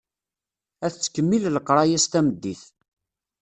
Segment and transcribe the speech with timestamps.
[0.85, 2.63] Ad tettkemmil leqraya-s tameddit.